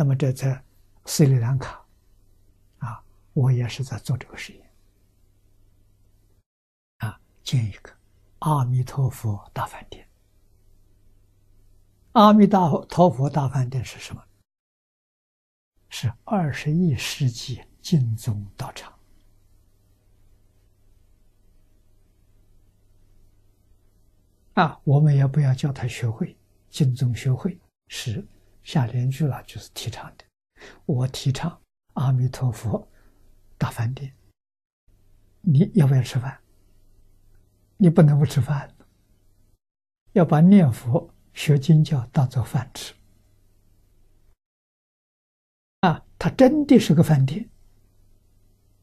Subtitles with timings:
[0.00, 0.64] 那么这在
[1.04, 1.84] 斯里兰卡，
[2.78, 3.04] 啊，
[3.34, 4.70] 我也是在做这个实验，
[7.00, 7.92] 啊，建一个
[8.38, 10.08] 阿弥陀佛大饭店。
[12.12, 14.24] 阿弥陀佛大饭店是什么？
[15.90, 18.98] 是二十一世纪净宗道场。
[24.54, 26.34] 啊，我们也不要叫他学会，
[26.70, 28.26] 净宗学会是
[28.62, 30.24] 下联句了，就是提倡的。
[30.86, 31.60] 我提倡
[31.94, 32.88] 阿弥陀佛
[33.56, 34.12] 大饭店。
[35.40, 36.38] 你要不要吃饭？
[37.76, 38.74] 你不能不吃饭，
[40.12, 42.94] 要把念佛、学经教当做饭吃。
[45.80, 47.48] 啊，它真的是个饭店。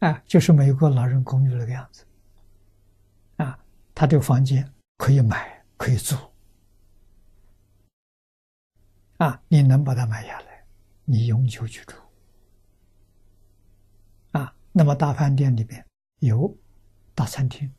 [0.00, 2.04] 啊，就是美国老人公寓那个样子。
[3.36, 3.58] 啊，
[3.94, 6.16] 他这个房间可以买，可以租。
[9.20, 10.64] 啊，你能把它买下来，
[11.04, 11.94] 你永久居住。
[14.32, 15.84] 啊，那么大饭店里边
[16.20, 16.56] 有
[17.14, 17.70] 大餐厅，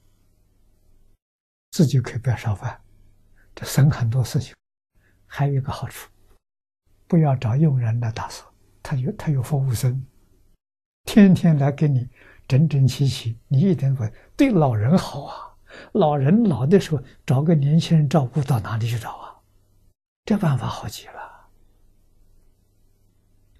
[1.72, 2.80] 自己可以不要烧饭，
[3.56, 4.54] 这省很多事情。
[5.26, 6.12] 还有一个好处，
[7.08, 8.46] 不要找佣人来打扫。
[8.84, 10.06] 他有他有服务生，
[11.06, 12.08] 天天来给你
[12.48, 14.08] 整整齐齐，你一点不
[14.38, 15.58] 对老人好啊！
[15.94, 19.42] 老人老的时候找个年轻人照顾，到哪里去找啊？
[20.24, 21.31] 这办法好极了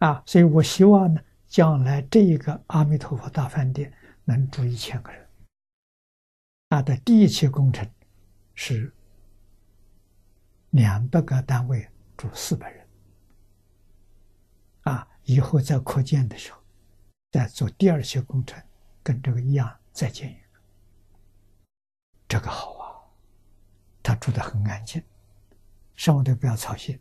[0.02, 0.22] 啊！
[0.26, 3.92] 所以我希望呢，将来这一个阿弥陀佛大饭店
[4.26, 5.28] 能住一千个人。
[6.70, 7.90] 啊的第一期工程
[8.56, 8.94] 是
[10.72, 12.88] 两百个单位住四百人。
[14.82, 15.08] 啊。
[15.26, 16.60] 以后再扩建的时候，
[17.32, 18.62] 再做第二期工程，
[19.04, 20.60] 跟这个一样，再建一个。
[22.28, 22.90] 这个好啊，
[24.02, 25.02] 他住的很安静，
[25.96, 27.00] 什么都不要操心。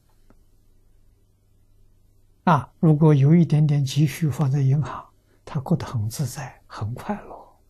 [2.45, 5.07] 啊，如果有一点点积蓄放在银行，
[5.45, 7.61] 他过得很自在，很快乐。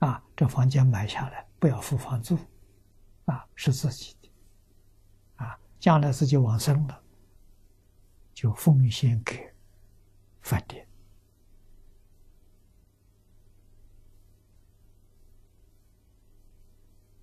[0.00, 2.38] 啊，这房间买下来不要付房租，
[3.24, 4.30] 啊，是自己的。
[5.36, 7.02] 啊，将来自己往生了，
[8.34, 9.52] 就奉献给。
[10.42, 10.86] 饭店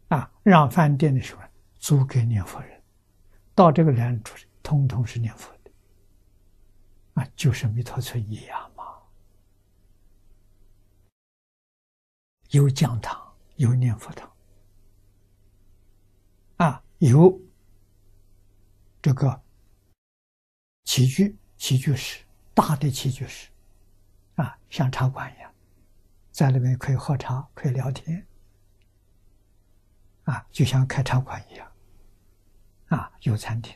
[0.08, 1.42] 啊，让饭店的时候
[1.78, 2.82] 租给念佛人，
[3.54, 5.61] 到这个人住，通通是念佛的
[7.36, 9.02] 就是弥陀村一样嘛。
[12.50, 14.32] 有讲堂，有念佛堂。
[16.58, 17.42] 啊，有
[19.02, 19.44] 这个
[20.84, 22.26] 起居起居室。
[22.54, 23.50] 大的起居室，
[24.36, 25.56] 啊，像茶馆一样，
[26.32, 28.28] 在里面可以喝茶，可以聊天，
[30.26, 31.72] 啊，就像开茶馆一样，
[32.90, 33.74] 啊，有餐厅，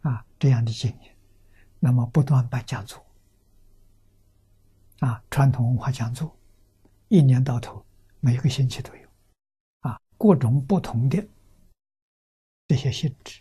[0.00, 1.16] 啊，这样的经验，
[1.80, 3.04] 那么不断办讲座，
[5.00, 6.36] 啊，传统文化讲座，
[7.08, 7.84] 一年到头
[8.20, 9.08] 每个星期都有，
[9.80, 11.24] 啊，各种不同的
[12.66, 13.40] 这些性质。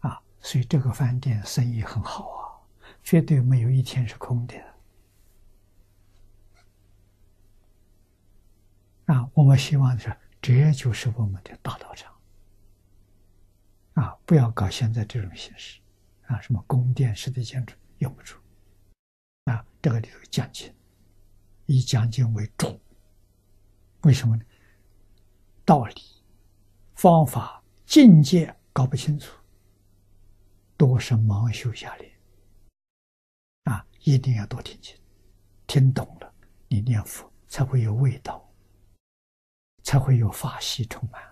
[0.00, 2.42] 啊所以这个饭店生意很好啊，
[3.02, 4.56] 绝对没有一天是空的。
[9.06, 12.12] 啊，我们希望是，这就是我们的大道场。
[13.94, 15.81] 啊，不要搞现在这种形式，
[16.26, 18.40] 啊，什么宫殿式的建筑用不出。
[19.44, 20.72] 啊，这个里头讲经，
[21.66, 22.80] 以讲经为主。
[24.02, 24.44] 为什么呢？
[25.64, 25.94] 道理、
[26.94, 29.36] 方法、境界搞不清楚。
[30.76, 34.96] 多是盲修下来，啊，一定要多听经，
[35.68, 36.34] 听懂了，
[36.66, 38.52] 你念佛才会有味道，
[39.84, 41.22] 才会有法喜充满。